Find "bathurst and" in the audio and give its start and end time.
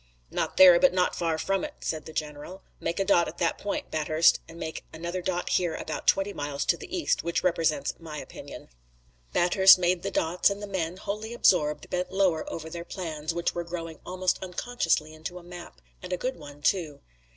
3.91-4.57